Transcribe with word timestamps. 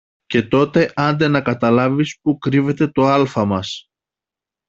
Και 0.25 0.43
τότε 0.43 0.91
άντε 0.95 1.27
να 1.27 1.41
καταλάβεις 1.41 2.17
που 2.21 2.37
κρύβεται 2.37 2.87
το 2.87 3.07
άλφα 3.07 3.45
μας 3.45 3.85